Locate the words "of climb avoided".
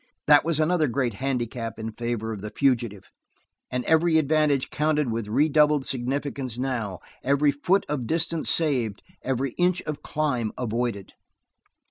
9.83-11.13